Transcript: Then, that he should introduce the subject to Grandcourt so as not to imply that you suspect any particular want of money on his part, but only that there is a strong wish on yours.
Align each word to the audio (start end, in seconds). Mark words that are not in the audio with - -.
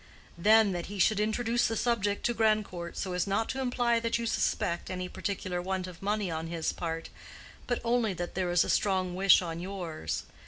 Then, 0.39 0.71
that 0.71 0.87
he 0.87 0.97
should 0.97 1.19
introduce 1.19 1.67
the 1.67 1.75
subject 1.75 2.25
to 2.25 2.33
Grandcourt 2.33 2.97
so 2.97 3.13
as 3.13 3.27
not 3.27 3.49
to 3.49 3.61
imply 3.61 3.99
that 3.99 4.17
you 4.17 4.25
suspect 4.25 4.89
any 4.89 5.07
particular 5.07 5.61
want 5.61 5.85
of 5.85 6.01
money 6.01 6.31
on 6.31 6.47
his 6.47 6.73
part, 6.73 7.09
but 7.67 7.79
only 7.83 8.15
that 8.15 8.33
there 8.33 8.49
is 8.49 8.63
a 8.63 8.67
strong 8.71 9.13
wish 9.13 9.43
on 9.43 9.59
yours. 9.59 10.23